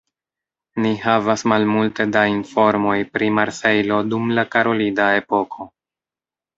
[0.85, 5.75] Ni havas malmulte da informoj pri Marsejlo dum la karolida epoko.